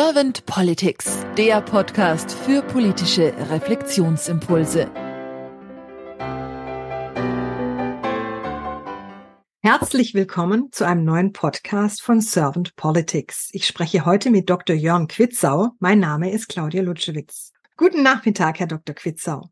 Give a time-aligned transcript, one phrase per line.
[0.00, 4.88] Servant Politics, der Podcast für politische Reflexionsimpulse.
[9.60, 13.48] Herzlich willkommen zu einem neuen Podcast von Servant Politics.
[13.50, 14.76] Ich spreche heute mit Dr.
[14.76, 15.70] Jörn Quitzau.
[15.80, 17.52] Mein Name ist Claudia Lutschewitz.
[17.76, 18.94] Guten Nachmittag, Herr Dr.
[18.94, 19.50] Quitzau.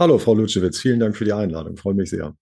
[0.00, 0.80] Hallo, Frau Lutschewitz.
[0.80, 1.76] Vielen Dank für die Einladung.
[1.76, 2.34] freue mich sehr.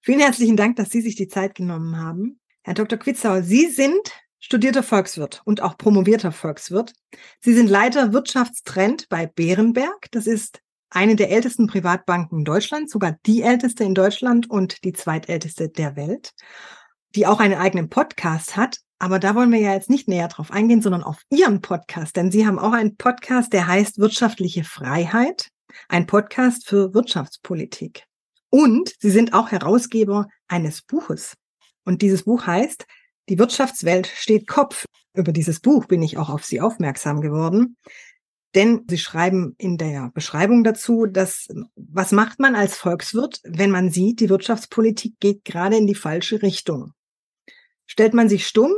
[0.00, 2.40] Vielen herzlichen Dank, dass Sie sich die Zeit genommen haben.
[2.62, 2.98] Herr Dr.
[2.98, 4.12] Quitzau, Sie sind
[4.46, 6.92] studierter Volkswirt und auch promovierter Volkswirt.
[7.40, 10.06] Sie sind Leiter Wirtschaftstrend bei Bärenberg.
[10.12, 14.92] Das ist eine der ältesten Privatbanken in Deutschland, sogar die älteste in Deutschland und die
[14.92, 16.30] zweitälteste der Welt,
[17.16, 18.78] die auch einen eigenen Podcast hat.
[19.00, 22.30] Aber da wollen wir ja jetzt nicht näher drauf eingehen, sondern auf Ihren Podcast, denn
[22.30, 25.48] Sie haben auch einen Podcast, der heißt Wirtschaftliche Freiheit,
[25.88, 28.04] ein Podcast für Wirtschaftspolitik.
[28.50, 31.34] Und Sie sind auch Herausgeber eines Buches.
[31.84, 32.86] Und dieses Buch heißt
[33.28, 34.84] Die Wirtschaftswelt steht Kopf.
[35.14, 37.76] Über dieses Buch bin ich auch auf Sie aufmerksam geworden.
[38.54, 43.90] Denn Sie schreiben in der Beschreibung dazu, dass was macht man als Volkswirt, wenn man
[43.90, 46.92] sieht, die Wirtschaftspolitik geht gerade in die falsche Richtung?
[47.86, 48.72] Stellt man sich stumm,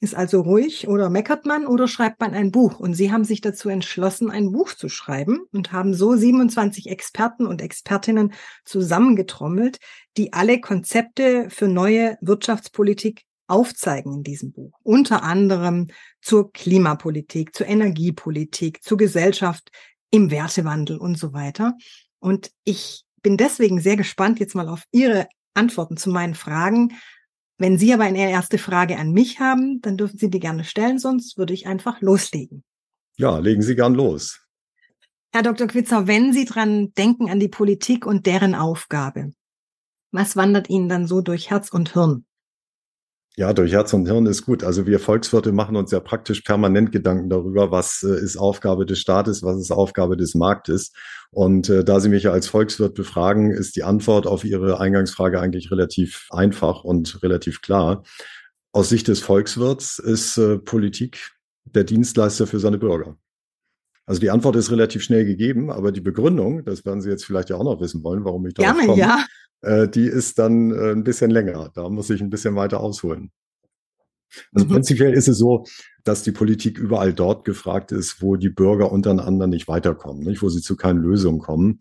[0.00, 2.80] ist also ruhig oder meckert man oder schreibt man ein Buch?
[2.80, 7.46] Und Sie haben sich dazu entschlossen, ein Buch zu schreiben und haben so 27 Experten
[7.46, 8.32] und Expertinnen
[8.64, 9.78] zusammengetrommelt,
[10.16, 14.72] die alle Konzepte für neue Wirtschaftspolitik aufzeigen in diesem Buch.
[14.82, 15.88] Unter anderem
[16.20, 19.70] zur Klimapolitik, zur Energiepolitik, zur Gesellschaft
[20.10, 21.74] im Wertewandel und so weiter.
[22.18, 26.92] Und ich bin deswegen sehr gespannt jetzt mal auf Ihre Antworten zu meinen Fragen.
[27.58, 30.98] Wenn Sie aber eine erste Frage an mich haben, dann dürfen Sie die gerne stellen,
[30.98, 32.64] sonst würde ich einfach loslegen.
[33.16, 34.40] Ja, legen Sie gern los.
[35.32, 35.66] Herr Dr.
[35.66, 39.32] Quitzer, wenn Sie dran denken an die Politik und deren Aufgabe,
[40.10, 42.26] was wandert Ihnen dann so durch Herz und Hirn?
[43.36, 44.62] Ja, durch Herz und Hirn ist gut.
[44.62, 48.98] Also wir Volkswirte machen uns ja praktisch permanent Gedanken darüber, was äh, ist Aufgabe des
[48.98, 50.92] Staates, was ist Aufgabe des Marktes.
[51.30, 55.40] Und äh, da Sie mich ja als Volkswirt befragen, ist die Antwort auf Ihre Eingangsfrage
[55.40, 58.02] eigentlich relativ einfach und relativ klar.
[58.70, 61.30] Aus Sicht des Volkswirts ist äh, Politik
[61.64, 63.16] der Dienstleister für seine Bürger.
[64.04, 67.48] Also die Antwort ist relativ schnell gegeben, aber die Begründung, das werden Sie jetzt vielleicht
[67.48, 69.24] ja auch noch wissen wollen, warum ich darauf Gerne, komme, ja
[69.62, 71.70] äh, die ist dann äh, ein bisschen länger.
[71.74, 73.32] Da muss ich ein bisschen weiter ausholen.
[74.52, 74.72] Also mhm.
[74.72, 75.64] prinzipiell ist es so,
[76.04, 80.42] dass die Politik überall dort gefragt ist, wo die Bürger untereinander nicht weiterkommen, nicht?
[80.42, 81.80] wo sie zu keinen Lösungen kommen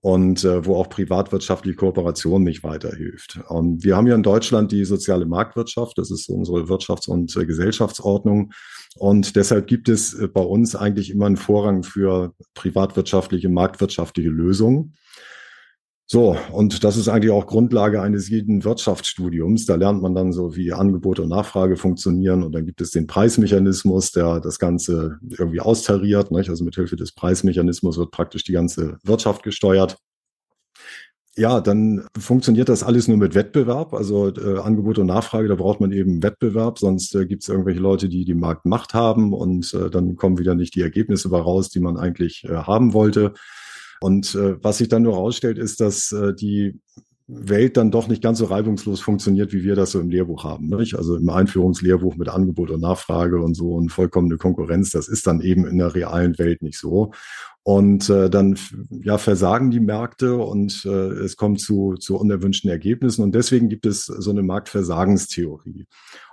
[0.00, 3.38] und äh, wo auch privatwirtschaftliche Kooperation nicht weiterhilft.
[3.48, 7.46] Und wir haben ja in Deutschland die soziale Marktwirtschaft, das ist unsere Wirtschafts- und äh,
[7.46, 8.52] Gesellschaftsordnung.
[8.96, 14.96] Und deshalb gibt es äh, bei uns eigentlich immer einen Vorrang für privatwirtschaftliche, marktwirtschaftliche Lösungen.
[16.12, 19.64] So, und das ist eigentlich auch Grundlage eines jeden Wirtschaftsstudiums.
[19.64, 22.42] Da lernt man dann so, wie Angebot und Nachfrage funktionieren.
[22.42, 26.30] Und dann gibt es den Preismechanismus, der das Ganze irgendwie austariert.
[26.30, 26.50] Nicht?
[26.50, 29.96] Also mit Hilfe des Preismechanismus wird praktisch die ganze Wirtschaft gesteuert.
[31.34, 33.94] Ja, dann funktioniert das alles nur mit Wettbewerb.
[33.94, 37.80] Also äh, Angebot und Nachfrage, da braucht man eben Wettbewerb, sonst äh, gibt es irgendwelche
[37.80, 41.80] Leute, die die Marktmacht haben und äh, dann kommen wieder nicht die Ergebnisse raus, die
[41.80, 43.32] man eigentlich äh, haben wollte.
[44.02, 46.80] Und äh, was sich dann nur herausstellt, ist, dass äh, die
[47.28, 50.66] Welt dann doch nicht ganz so reibungslos funktioniert, wie wir das so im Lehrbuch haben.
[50.68, 50.96] Nicht?
[50.96, 55.40] Also im Einführungslehrbuch mit Angebot und Nachfrage und so und vollkommene Konkurrenz, das ist dann
[55.40, 57.12] eben in der realen Welt nicht so.
[57.64, 58.58] Und äh, dann
[58.90, 63.22] ja versagen die Märkte und äh, es kommt zu, zu unerwünschten Ergebnissen.
[63.22, 65.86] Und deswegen gibt es so eine Marktversagenstheorie.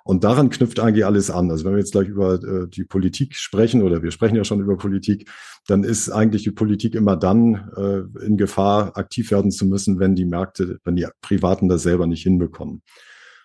[0.03, 1.51] Und daran knüpft eigentlich alles an.
[1.51, 4.59] Also wenn wir jetzt gleich über äh, die Politik sprechen oder wir sprechen ja schon
[4.59, 5.29] über Politik,
[5.67, 10.15] dann ist eigentlich die Politik immer dann äh, in Gefahr, aktiv werden zu müssen, wenn
[10.15, 12.81] die Märkte, wenn die Privaten das selber nicht hinbekommen.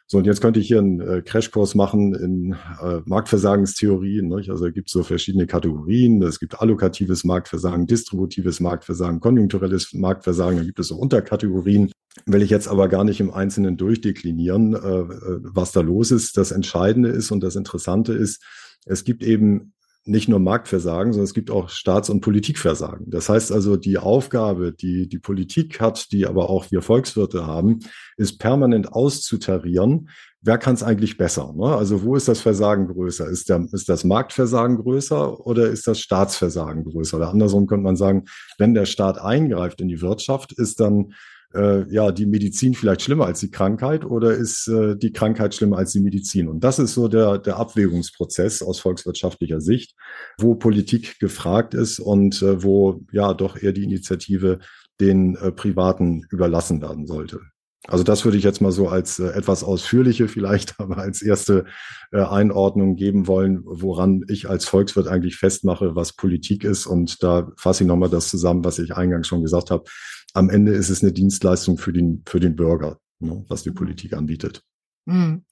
[0.06, 4.28] So, und jetzt könnte ich hier einen äh, Crashkurs machen in äh, Marktversagenstheorien.
[4.28, 4.50] Nicht?
[4.50, 6.22] Also es gibt so verschiedene Kategorien.
[6.22, 10.58] Es gibt allokatives Marktversagen, distributives Marktversagen, konjunkturelles Marktversagen.
[10.58, 11.90] Da gibt es so Unterkategorien.
[12.26, 16.36] Will ich jetzt aber gar nicht im Einzelnen durchdeklinieren, äh, äh was da los ist.
[16.36, 18.42] Das Entscheidende ist und das Interessante ist,
[18.84, 19.72] es gibt eben
[20.06, 23.10] nicht nur Marktversagen, sondern es gibt auch Staats- und Politikversagen.
[23.10, 27.80] Das heißt also, die Aufgabe, die die Politik hat, die aber auch wir Volkswirte haben,
[28.16, 30.10] ist permanent auszutarieren,
[30.44, 31.52] wer kann es eigentlich besser?
[31.56, 31.74] Ne?
[31.74, 33.26] Also wo ist das Versagen größer?
[33.28, 37.16] Ist, der, ist das Marktversagen größer oder ist das Staatsversagen größer?
[37.16, 38.24] Oder andersrum könnte man sagen,
[38.58, 41.14] wenn der Staat eingreift in die Wirtschaft, ist dann
[41.54, 45.78] äh, ja die Medizin vielleicht schlimmer als die Krankheit oder ist äh, die Krankheit schlimmer
[45.78, 46.48] als die Medizin?
[46.48, 49.94] Und das ist so der, der Abwägungsprozess aus volkswirtschaftlicher Sicht,
[50.38, 54.58] wo Politik gefragt ist und äh, wo ja doch eher die Initiative
[55.00, 57.40] den äh, Privaten überlassen werden sollte.
[57.86, 61.66] Also das würde ich jetzt mal so als äh, etwas ausführliche vielleicht, aber als erste
[62.12, 66.86] äh, Einordnung geben wollen, woran ich als Volkswirt eigentlich festmache, was Politik ist.
[66.86, 69.84] Und da fasse ich nochmal das zusammen, was ich eingangs schon gesagt habe.
[70.32, 74.14] Am Ende ist es eine Dienstleistung für den, für den Bürger, ne, was die Politik
[74.14, 74.62] anbietet.
[75.08, 75.44] Hm.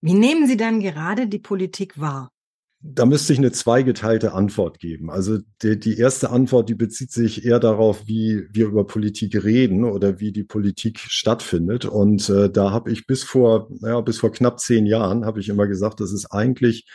[0.00, 2.30] Wie nehmen Sie dann gerade die Politik wahr?
[2.82, 5.10] Da müsste ich eine zweigeteilte Antwort geben.
[5.10, 9.84] Also die, die erste Antwort, die bezieht sich eher darauf, wie wir über Politik reden
[9.84, 11.84] oder wie die Politik stattfindet.
[11.84, 15.50] Und äh, da habe ich bis vor, naja, bis vor knapp zehn Jahren habe ich
[15.50, 16.86] immer gesagt, das ist eigentlich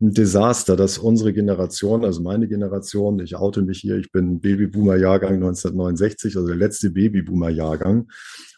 [0.00, 5.34] ein Desaster, dass unsere Generation, also meine Generation, ich oute mich hier, ich bin Babyboomer-Jahrgang
[5.34, 8.08] 1969, also der letzte Babyboomer-Jahrgang,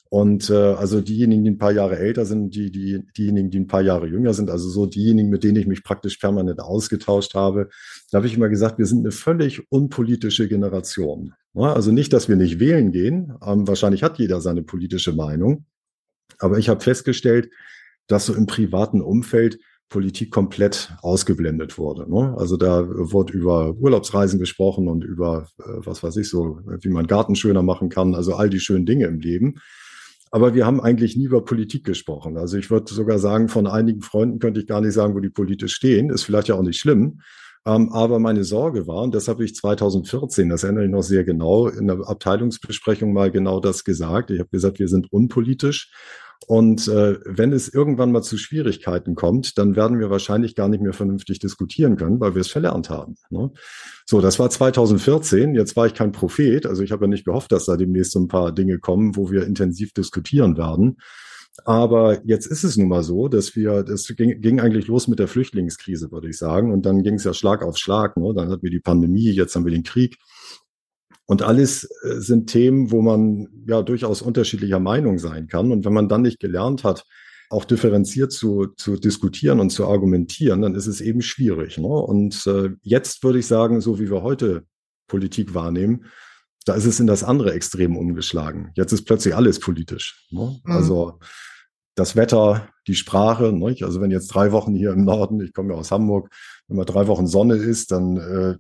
[0.09, 3.67] und äh, also diejenigen, die ein paar Jahre älter sind, die, die, diejenigen, die ein
[3.67, 7.69] paar Jahre jünger sind, also so diejenigen, mit denen ich mich praktisch permanent ausgetauscht habe,
[8.11, 11.33] da habe ich immer gesagt, wir sind eine völlig unpolitische Generation.
[11.55, 13.33] Also nicht, dass wir nicht wählen gehen.
[13.45, 15.65] Ähm, wahrscheinlich hat jeder seine politische Meinung.
[16.39, 17.51] Aber ich habe festgestellt,
[18.07, 22.11] dass so im privaten Umfeld Politik komplett ausgeblendet wurde.
[22.11, 22.35] Ne?
[22.37, 27.07] Also da wurde über Urlaubsreisen gesprochen und über, äh, was weiß ich so, wie man
[27.07, 29.61] Garten schöner machen kann, also all die schönen Dinge im Leben.
[30.31, 32.37] Aber wir haben eigentlich nie über Politik gesprochen.
[32.37, 35.31] Also ich würde sogar sagen, von einigen Freunden könnte ich gar nicht sagen, wo die
[35.31, 36.11] politisch stehen.
[36.11, 37.21] Ist vielleicht ja auch nicht schlimm.
[37.67, 41.25] Ähm, aber meine Sorge war, und das habe ich 2014, das erinnere ich noch sehr
[41.25, 44.31] genau, in der Abteilungsbesprechung mal genau das gesagt.
[44.31, 45.91] Ich habe gesagt, wir sind unpolitisch.
[46.47, 50.83] Und äh, wenn es irgendwann mal zu Schwierigkeiten kommt, dann werden wir wahrscheinlich gar nicht
[50.83, 53.17] mehr vernünftig diskutieren können, weil wir es verlernt haben.
[53.31, 53.51] Ne?
[54.05, 55.55] So, das war 2014.
[55.55, 56.67] Jetzt war ich kein Prophet.
[56.67, 59.31] Also ich habe ja nicht gehofft, dass da demnächst so ein paar Dinge kommen, wo
[59.31, 60.99] wir intensiv diskutieren werden.
[61.65, 65.19] Aber jetzt ist es nun mal so, dass wir, das ging, ging eigentlich los mit
[65.19, 66.73] der Flüchtlingskrise, würde ich sagen.
[66.73, 68.17] Und dann ging es ja Schlag auf Schlag.
[68.17, 68.33] Ne?
[68.35, 70.19] Dann hatten wir die Pandemie, jetzt haben wir den Krieg.
[71.27, 75.73] Und alles äh, sind Themen, wo man ja durchaus unterschiedlicher Meinung sein kann.
[75.73, 77.05] Und wenn man dann nicht gelernt hat,
[77.51, 81.79] auch differenziert zu, zu diskutieren und zu argumentieren, dann ist es eben schwierig.
[81.79, 81.87] Ne?
[81.87, 84.65] Und äh, jetzt würde ich sagen, so wie wir heute
[85.09, 86.07] Politik wahrnehmen,
[86.65, 88.73] da ist es in das andere Extrem umgeschlagen.
[88.75, 90.27] Jetzt ist plötzlich alles politisch.
[90.31, 90.61] Ne?
[90.65, 90.73] Mhm.
[90.73, 91.21] Also
[91.95, 93.53] das Wetter, die Sprache.
[93.53, 93.85] Nicht?
[93.85, 96.31] Also wenn jetzt drei Wochen hier im Norden, ich komme ja aus Hamburg,
[96.69, 98.57] wenn mal drei Wochen Sonne ist, dann äh,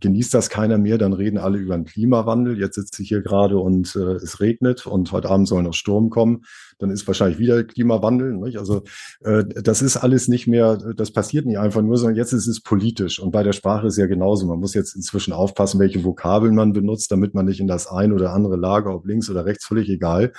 [0.00, 2.58] genießt das keiner mehr, dann reden alle über den Klimawandel.
[2.58, 6.10] Jetzt sitze ich hier gerade und äh, es regnet und heute Abend soll noch Sturm
[6.10, 6.44] kommen.
[6.78, 8.34] Dann ist wahrscheinlich wieder Klimawandel.
[8.34, 8.58] Nicht?
[8.58, 8.82] Also
[9.20, 12.60] äh, das ist alles nicht mehr, das passiert nicht einfach nur, sondern jetzt ist es
[12.60, 13.18] politisch.
[13.18, 14.46] Und bei der Sprache ist ja genauso.
[14.46, 18.12] Man muss jetzt inzwischen aufpassen, welche Vokabeln man benutzt, damit man nicht in das ein
[18.12, 20.32] oder andere Lager, ob links oder rechts, völlig egal.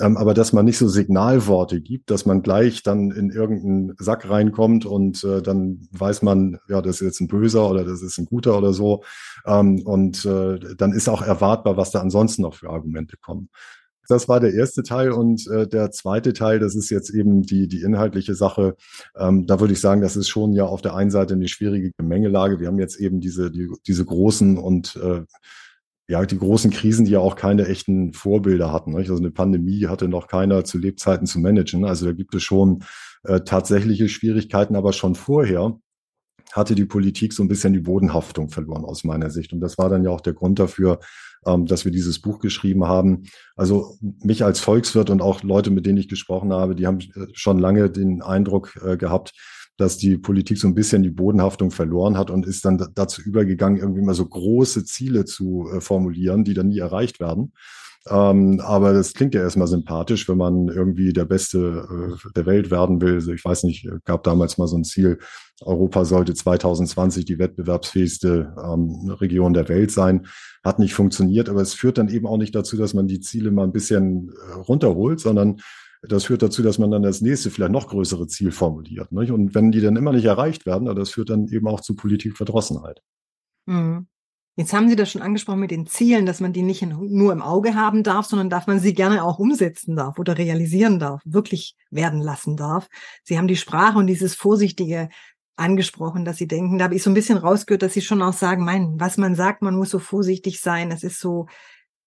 [0.00, 4.28] Ähm, aber dass man nicht so Signalworte gibt, dass man gleich dann in irgendeinen Sack
[4.28, 8.18] reinkommt und äh, dann weiß man, ja, das ist jetzt ein Böser oder das ist
[8.18, 9.04] ein Guter oder so.
[9.46, 13.48] Ähm, und äh, dann ist auch erwartbar, was da ansonsten noch für Argumente kommen.
[14.08, 17.68] Das war der erste Teil und äh, der zweite Teil, das ist jetzt eben die,
[17.68, 18.76] die inhaltliche Sache.
[19.16, 21.92] Ähm, da würde ich sagen, das ist schon ja auf der einen Seite eine schwierige
[21.96, 22.60] Gemengelage.
[22.60, 25.22] Wir haben jetzt eben diese, die, diese großen und äh,
[26.06, 28.92] ja, die großen Krisen, die ja auch keine echten Vorbilder hatten.
[28.92, 29.10] Nicht?
[29.10, 31.84] Also eine Pandemie hatte noch keiner zu Lebzeiten zu managen.
[31.84, 32.84] Also da gibt es schon
[33.22, 35.78] äh, tatsächliche Schwierigkeiten, aber schon vorher
[36.52, 39.52] hatte die Politik so ein bisschen die Bodenhaftung verloren aus meiner Sicht.
[39.52, 41.00] Und das war dann ja auch der Grund dafür,
[41.46, 43.24] ähm, dass wir dieses Buch geschrieben haben.
[43.56, 47.26] Also mich als Volkswirt und auch Leute, mit denen ich gesprochen habe, die haben äh,
[47.32, 49.32] schon lange den Eindruck äh, gehabt,
[49.76, 53.78] dass die Politik so ein bisschen die Bodenhaftung verloren hat und ist dann dazu übergegangen,
[53.78, 57.52] irgendwie mal so große Ziele zu äh, formulieren, die dann nie erreicht werden.
[58.08, 62.70] Ähm, aber das klingt ja erstmal sympathisch, wenn man irgendwie der Beste äh, der Welt
[62.70, 63.14] werden will.
[63.14, 65.18] Also ich weiß nicht, gab damals mal so ein Ziel,
[65.62, 70.26] Europa sollte 2020 die wettbewerbsfähigste ähm, Region der Welt sein.
[70.62, 73.50] Hat nicht funktioniert, aber es führt dann eben auch nicht dazu, dass man die Ziele
[73.50, 75.60] mal ein bisschen äh, runterholt, sondern
[76.02, 79.12] das führt dazu, dass man dann das nächste, vielleicht noch größere Ziel formuliert.
[79.12, 79.30] Nicht?
[79.30, 83.00] Und wenn die dann immer nicht erreicht werden, das führt dann eben auch zu Politikverdrossenheit.
[83.66, 84.06] Mhm.
[84.56, 87.42] Jetzt haben Sie das schon angesprochen mit den Zielen, dass man die nicht nur im
[87.42, 91.74] Auge haben darf, sondern dass man sie gerne auch umsetzen darf oder realisieren darf, wirklich
[91.90, 92.88] werden lassen darf.
[93.24, 95.08] Sie haben die Sprache und dieses Vorsichtige
[95.56, 98.32] angesprochen, dass Sie denken, da habe ich so ein bisschen rausgehört, dass Sie schon auch
[98.32, 100.90] sagen, mein, was man sagt, man muss so vorsichtig sein.
[100.90, 101.46] Es ist so,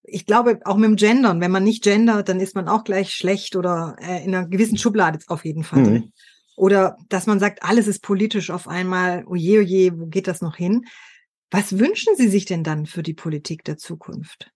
[0.02, 3.14] ich glaube, auch mit dem Gendern, wenn man nicht gendert, dann ist man auch gleich
[3.14, 6.12] schlecht oder äh, in einer gewissen Schublade auf jeden Fall mhm.
[6.56, 10.56] Oder dass man sagt, alles ist politisch auf einmal, oje, oje, wo geht das noch
[10.56, 10.86] hin?
[11.50, 14.50] Was wünschen Sie sich denn dann für die Politik der Zukunft?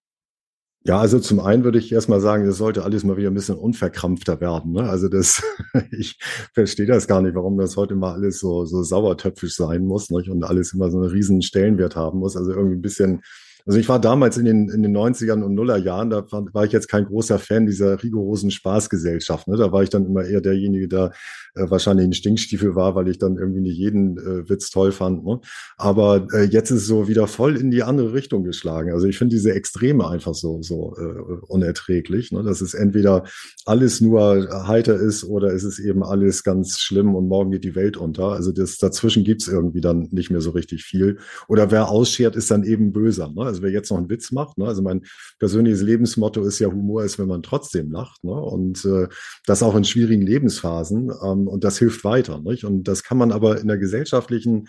[0.85, 3.57] Ja, also zum einen würde ich erstmal sagen, das sollte alles mal wieder ein bisschen
[3.57, 4.73] unverkrampfter werden.
[4.73, 4.83] Ne?
[4.83, 5.43] Also das,
[5.93, 6.19] ich
[6.53, 10.29] verstehe das gar nicht, warum das heute mal alles so, so sauertöpfisch sein muss nicht?
[10.29, 12.37] und alles immer so einen riesen Stellenwert haben muss.
[12.37, 13.23] Also irgendwie ein bisschen
[13.67, 16.73] Also ich war damals in den, in den 90ern und Nullerjahren, da war, war ich
[16.73, 19.49] jetzt kein großer Fan dieser rigorosen Spaßgesellschaft.
[19.49, 19.57] Ne?
[19.57, 21.13] Da war ich dann immer eher derjenige, der
[21.55, 25.25] äh, wahrscheinlich ein Stinkstiefel war, weil ich dann irgendwie nicht jeden äh, Witz toll fand.
[25.25, 25.41] Ne?
[25.77, 28.93] Aber äh, jetzt ist es so wieder voll in die andere Richtung geschlagen.
[28.93, 32.33] Also ich finde diese Extreme einfach so, so äh, unerträglich.
[32.33, 32.43] Ne?
[32.43, 33.25] Dass es entweder
[33.65, 37.75] alles nur heiter ist oder ist es eben alles ganz schlimm und morgen geht die
[37.75, 38.29] Welt unter.
[38.29, 41.19] Also das dazwischen gibt's irgendwie dann nicht mehr so richtig viel.
[41.49, 43.31] Oder wer ausschert, ist dann eben böser.
[43.33, 43.52] Ne?
[43.53, 44.67] Also wer jetzt noch einen Witz macht, ne?
[44.67, 45.03] also mein
[45.39, 48.25] persönliches Lebensmotto ist ja, Humor ist, wenn man trotzdem lacht.
[48.25, 48.33] Ne?
[48.33, 49.09] Und äh,
[49.47, 51.11] das auch in schwierigen Lebensphasen.
[51.23, 52.41] Ähm, und das hilft weiter.
[52.41, 52.65] Nicht?
[52.65, 54.69] Und das kann man aber in der gesellschaftlichen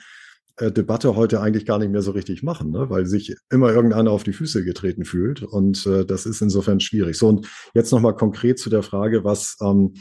[0.57, 2.89] äh, Debatte heute eigentlich gar nicht mehr so richtig machen, ne?
[2.89, 5.41] weil sich immer irgendeiner auf die Füße getreten fühlt.
[5.41, 7.17] Und äh, das ist insofern schwierig.
[7.17, 9.93] So, und jetzt nochmal konkret zu der Frage, was ähm,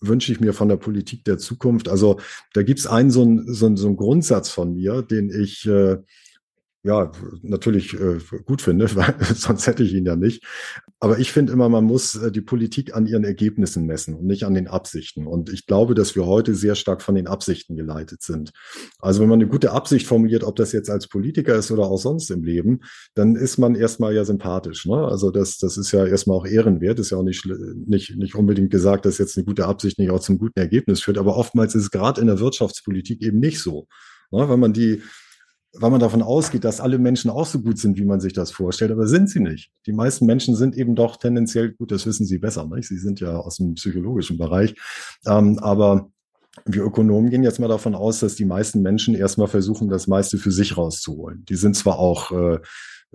[0.00, 1.88] wünsche ich mir von der Politik der Zukunft?
[1.88, 2.18] Also
[2.52, 5.66] da gibt es einen so einen, so, einen, so einen Grundsatz von mir, den ich
[5.66, 5.98] äh,
[6.84, 7.12] ja,
[7.42, 10.44] natürlich äh, gut finde, weil sonst hätte ich ihn ja nicht.
[10.98, 14.44] Aber ich finde immer, man muss äh, die Politik an ihren Ergebnissen messen und nicht
[14.44, 15.28] an den Absichten.
[15.28, 18.52] Und ich glaube, dass wir heute sehr stark von den Absichten geleitet sind.
[18.98, 21.98] Also wenn man eine gute Absicht formuliert, ob das jetzt als Politiker ist oder auch
[21.98, 22.80] sonst im Leben,
[23.14, 24.84] dann ist man erstmal ja sympathisch.
[24.84, 24.96] Ne?
[24.96, 26.98] Also das, das ist ja erstmal auch ehrenwert.
[26.98, 27.46] Ist ja auch nicht,
[27.86, 31.18] nicht, nicht unbedingt gesagt, dass jetzt eine gute Absicht nicht auch zum guten Ergebnis führt.
[31.18, 33.86] Aber oftmals ist es gerade in der Wirtschaftspolitik eben nicht so.
[34.32, 34.48] Ne?
[34.48, 35.00] Wenn man die
[35.74, 38.50] weil man davon ausgeht, dass alle Menschen auch so gut sind, wie man sich das
[38.50, 39.70] vorstellt, aber sind sie nicht.
[39.86, 42.66] Die meisten Menschen sind eben doch tendenziell gut, das wissen sie besser.
[42.66, 42.88] Nicht?
[42.88, 44.74] Sie sind ja aus dem psychologischen Bereich.
[45.26, 46.10] Ähm, aber
[46.66, 50.36] wir Ökonomen gehen jetzt mal davon aus, dass die meisten Menschen erstmal versuchen, das meiste
[50.36, 51.44] für sich rauszuholen.
[51.48, 52.58] Die sind zwar auch äh,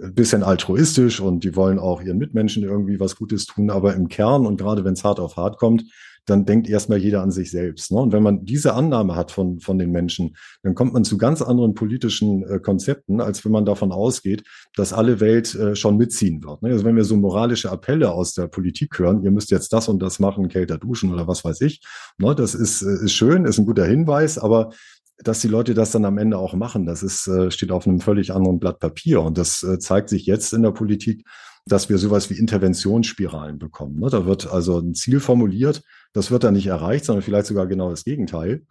[0.02, 4.10] ein bisschen altruistisch und die wollen auch ihren Mitmenschen irgendwie was Gutes tun, aber im
[4.10, 5.86] Kern und gerade wenn es hart auf hart kommt,
[6.28, 7.92] dann denkt erstmal jeder an sich selbst.
[7.92, 8.00] Ne?
[8.00, 11.42] Und wenn man diese Annahme hat von, von den Menschen, dann kommt man zu ganz
[11.42, 14.44] anderen politischen äh, Konzepten, als wenn man davon ausgeht,
[14.76, 16.62] dass alle Welt äh, schon mitziehen wird.
[16.62, 16.70] Ne?
[16.70, 20.00] Also wenn wir so moralische Appelle aus der Politik hören, ihr müsst jetzt das und
[20.00, 21.82] das machen, kälter duschen oder was weiß ich,
[22.18, 22.36] ne?
[22.36, 24.72] das ist, äh, ist schön, ist ein guter Hinweis, aber
[25.20, 28.00] dass die Leute das dann am Ende auch machen, das ist, äh, steht auf einem
[28.00, 29.22] völlig anderen Blatt Papier.
[29.22, 31.26] Und das äh, zeigt sich jetzt in der Politik,
[31.66, 34.00] dass wir sowas wie Interventionsspiralen bekommen.
[34.00, 34.10] Ne?
[34.10, 35.82] Da wird also ein Ziel formuliert,
[36.14, 38.64] das wird dann nicht erreicht, sondern vielleicht sogar genau das Gegenteil.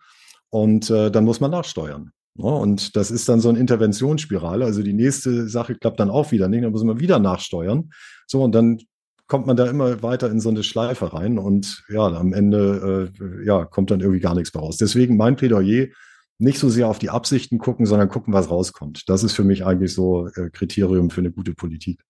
[0.51, 2.13] Und äh, dann muss man nachsteuern.
[2.35, 2.47] Ne?
[2.47, 4.65] Und das ist dann so eine Interventionsspirale.
[4.65, 7.91] Also die nächste Sache klappt dann auch wieder nicht, dann muss man wieder nachsteuern.
[8.27, 8.79] So, und dann
[9.27, 13.45] kommt man da immer weiter in so eine Schleife rein und ja, am Ende äh,
[13.45, 14.77] ja, kommt dann irgendwie gar nichts mehr raus.
[14.77, 15.89] Deswegen mein Plädoyer,
[16.39, 19.09] nicht so sehr auf die Absichten gucken, sondern gucken, was rauskommt.
[19.09, 22.01] Das ist für mich eigentlich so äh, Kriterium für eine gute Politik.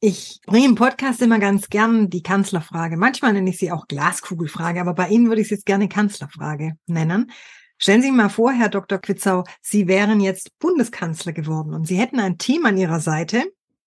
[0.00, 2.96] Ich bringe im Podcast immer ganz gern die Kanzlerfrage.
[2.96, 6.74] Manchmal nenne ich sie auch Glaskugelfrage, aber bei Ihnen würde ich es jetzt gerne Kanzlerfrage
[6.86, 7.32] nennen.
[7.78, 8.98] Stellen Sie sich mal vor, Herr Dr.
[8.98, 13.44] Quitzau, Sie wären jetzt Bundeskanzler geworden und Sie hätten ein Team an Ihrer Seite,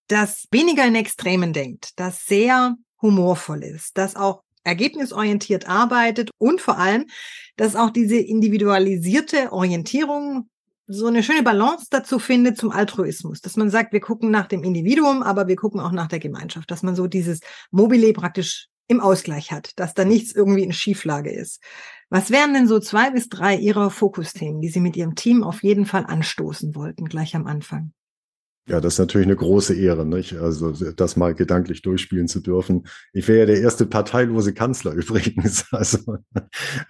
[0.07, 6.77] das weniger in Extremen denkt, das sehr humorvoll ist, das auch ergebnisorientiert arbeitet und vor
[6.77, 7.07] allem,
[7.57, 10.49] dass auch diese individualisierte Orientierung
[10.87, 14.63] so eine schöne Balance dazu findet zum Altruismus, dass man sagt, wir gucken nach dem
[14.63, 17.39] Individuum, aber wir gucken auch nach der Gemeinschaft, dass man so dieses
[17.71, 21.61] Mobile praktisch im Ausgleich hat, dass da nichts irgendwie in Schieflage ist.
[22.09, 25.63] Was wären denn so zwei bis drei Ihrer Fokusthemen, die Sie mit Ihrem Team auf
[25.63, 27.93] jeden Fall anstoßen wollten, gleich am Anfang?
[28.67, 30.37] Ja, das ist natürlich eine große Ehre, nicht?
[30.37, 32.83] Also das mal gedanklich durchspielen zu dürfen.
[33.11, 35.65] Ich wäre ja der erste parteilose Kanzler übrigens.
[35.71, 36.17] Also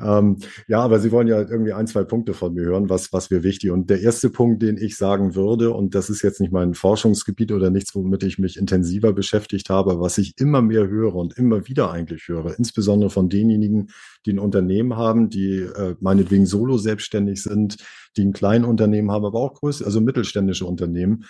[0.04, 0.38] ähm,
[0.68, 3.44] ja, aber Sie wollen ja irgendwie ein, zwei Punkte von mir hören, was was mir
[3.44, 3.72] wichtig.
[3.72, 7.54] Und der erste Punkt, den ich sagen würde, und das ist jetzt nicht mein Forschungsgebiet
[7.54, 11.70] oder nichts, womit ich mich intensiver beschäftigt habe, was ich immer mehr höre und immer
[11.70, 13.92] wieder eigentlich höre, insbesondere von denjenigen,
[14.26, 17.78] die ein Unternehmen haben, die äh, meinetwegen solo selbstständig sind,
[18.18, 21.24] die ein Kleinunternehmen haben, aber auch größere, also mittelständische Unternehmen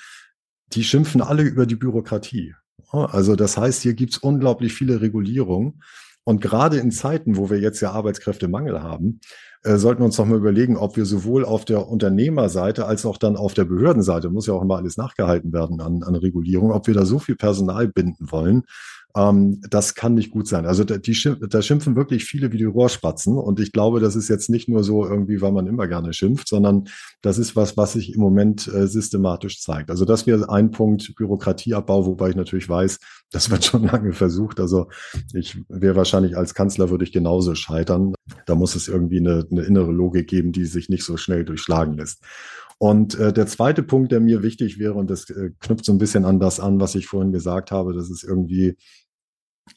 [0.73, 2.55] die schimpfen alle über die Bürokratie.
[2.91, 5.81] Also das heißt, hier gibt's unglaublich viele Regulierungen.
[6.23, 9.21] Und gerade in Zeiten, wo wir jetzt ja Arbeitskräftemangel haben,
[9.63, 13.17] äh, sollten wir uns doch mal überlegen, ob wir sowohl auf der Unternehmerseite als auch
[13.17, 16.85] dann auf der Behördenseite, muss ja auch immer alles nachgehalten werden an, an Regulierung, ob
[16.85, 18.63] wir da so viel Personal binden wollen,
[19.15, 20.65] ähm, das kann nicht gut sein.
[20.65, 21.17] Also da, die
[21.49, 23.37] da schimpfen wirklich viele wie die Rohrspatzen.
[23.37, 26.47] Und ich glaube, das ist jetzt nicht nur so irgendwie, weil man immer gerne schimpft,
[26.47, 26.85] sondern
[27.21, 29.89] das ist was, was sich im Moment äh, systematisch zeigt.
[29.89, 32.99] Also das wäre ein Punkt Bürokratieabbau, wobei ich natürlich weiß,
[33.31, 34.59] das wird schon lange versucht.
[34.59, 34.87] Also
[35.33, 38.13] ich wäre wahrscheinlich als Kanzler würde ich genauso scheitern.
[38.45, 41.95] Da muss es irgendwie eine, eine innere Logik geben, die sich nicht so schnell durchschlagen
[41.95, 42.23] lässt.
[42.77, 45.99] Und äh, der zweite Punkt, der mir wichtig wäre, und das äh, knüpft so ein
[45.99, 48.75] bisschen an das an, was ich vorhin gesagt habe, dass es irgendwie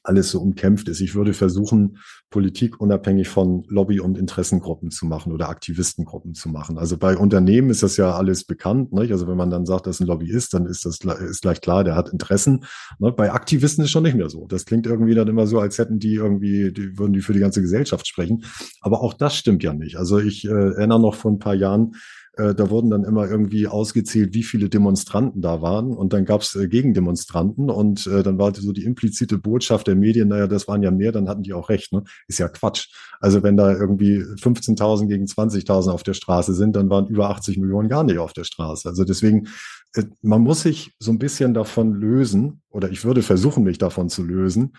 [0.03, 1.01] alles so umkämpft ist.
[1.01, 1.99] Ich würde versuchen,
[2.31, 6.79] Politik unabhängig von Lobby- und Interessengruppen zu machen oder Aktivistengruppen zu machen.
[6.79, 8.93] Also bei Unternehmen ist das ja alles bekannt.
[8.93, 9.13] Nicht?
[9.13, 11.95] Also wenn man dann sagt, dass ein Lobbyist, dann ist das ist gleich klar, der
[11.95, 12.65] hat Interessen.
[12.99, 13.13] Ne?
[13.13, 14.47] Bei Aktivisten ist schon nicht mehr so.
[14.49, 17.41] Das klingt irgendwie dann immer so, als hätten die irgendwie, die würden die für die
[17.41, 18.45] ganze Gesellschaft sprechen.
[18.81, 19.97] Aber auch das stimmt ja nicht.
[19.97, 21.93] Also ich äh, erinnere noch vor ein paar Jahren,
[22.37, 25.93] äh, da wurden dann immer irgendwie ausgezählt, wie viele Demonstranten da waren.
[25.93, 29.95] Und dann gab es äh, Gegendemonstranten und äh, dann war so die implizite Botschaft der
[29.95, 31.93] Medien, naja, das waren ja mehr, dann hatten die auch recht.
[31.93, 32.03] Ne?
[32.29, 32.89] Ist ja Quatsch.
[33.21, 37.59] Also wenn da irgendwie 15.000 gegen 20.000 auf der Straße sind, dann waren über 80
[37.59, 38.89] Millionen gar nicht auf der Straße.
[38.89, 39.49] Also deswegen,
[39.95, 44.09] äh, man muss sich so ein bisschen davon lösen, oder ich würde versuchen, mich davon
[44.09, 44.73] zu lösen,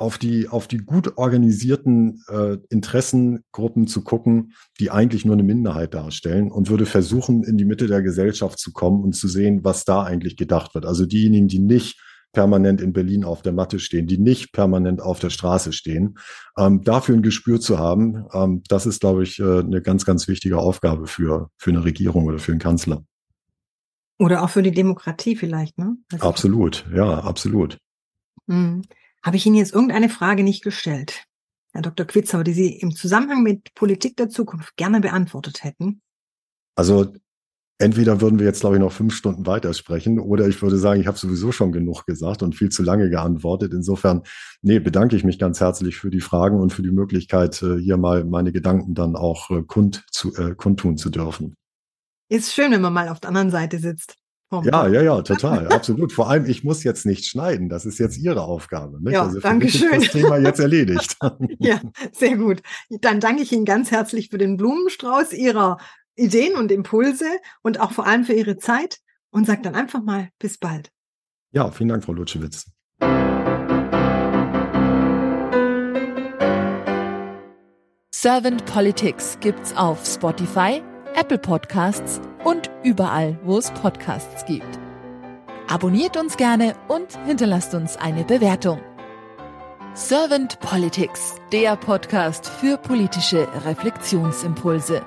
[0.00, 5.92] auf die, auf die gut organisierten äh, Interessengruppen zu gucken, die eigentlich nur eine Minderheit
[5.92, 9.84] darstellen und würde versuchen, in die Mitte der Gesellschaft zu kommen und zu sehen, was
[9.84, 10.86] da eigentlich gedacht wird.
[10.86, 12.00] Also diejenigen, die nicht
[12.32, 16.16] permanent in Berlin auf der Matte stehen, die nicht permanent auf der Straße stehen,
[16.56, 20.28] ähm, dafür ein Gespür zu haben, ähm, das ist, glaube ich, äh, eine ganz, ganz
[20.28, 23.04] wichtige Aufgabe für, für eine Regierung oder für einen Kanzler.
[24.18, 25.96] Oder auch für die Demokratie vielleicht, ne?
[26.10, 27.78] Also absolut, ja, absolut.
[28.46, 28.82] Mhm.
[29.22, 31.24] Habe ich Ihnen jetzt irgendeine Frage nicht gestellt,
[31.72, 32.06] Herr Dr.
[32.06, 36.00] Quitzauer, die Sie im Zusammenhang mit Politik der Zukunft gerne beantwortet hätten?
[36.74, 37.12] Also
[37.80, 41.06] entweder würden wir jetzt, glaube ich, noch fünf Stunden weitersprechen oder ich würde sagen, ich
[41.06, 43.72] habe sowieso schon genug gesagt und viel zu lange geantwortet.
[43.72, 44.22] Insofern,
[44.62, 47.96] nee, bedanke ich mich ganz herzlich für die Fragen und für die Möglichkeit, äh, hier
[47.96, 51.54] mal meine Gedanken dann auch äh, kund zu, äh, kundtun zu dürfen.
[52.28, 54.19] Ist schön, wenn man mal auf der anderen Seite sitzt.
[54.50, 56.12] Ja, ja, ja, total, absolut.
[56.12, 57.68] Vor allem, ich muss jetzt nicht schneiden.
[57.68, 59.00] Das ist jetzt Ihre Aufgabe.
[59.00, 59.12] Nicht?
[59.12, 60.00] Ja, also danke schön.
[60.00, 61.16] Das Thema jetzt erledigt.
[61.60, 61.80] ja,
[62.12, 62.60] sehr gut.
[62.88, 65.78] Dann danke ich Ihnen ganz herzlich für den Blumenstrauß Ihrer
[66.16, 67.26] Ideen und Impulse
[67.62, 68.98] und auch vor allem für Ihre Zeit
[69.30, 70.90] und sage dann einfach mal bis bald.
[71.52, 72.66] Ja, vielen Dank, Frau Lutschewitz.
[78.12, 80.82] Servant Politics gibt's auf Spotify,
[81.14, 84.78] Apple Podcasts und überall, wo es Podcasts gibt.
[85.68, 88.80] Abonniert uns gerne und hinterlasst uns eine Bewertung.
[89.94, 95.02] Servant Politics, der Podcast für politische Reflexionsimpulse.